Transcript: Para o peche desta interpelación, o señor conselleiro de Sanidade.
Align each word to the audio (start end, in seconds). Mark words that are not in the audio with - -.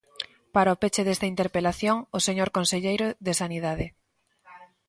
Para 0.55 0.73
o 0.75 0.79
peche 0.81 1.05
desta 1.07 1.29
interpelación, 1.33 1.97
o 2.17 2.19
señor 2.27 2.49
conselleiro 2.57 3.07
de 3.25 3.33
Sanidade. 3.41 3.87